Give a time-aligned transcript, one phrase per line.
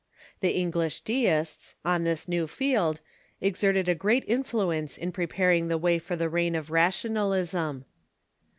[0.39, 3.01] The English De ists, on this new field,
[3.39, 7.85] exerted a great influence in preparing the way for the reign of Rationalism.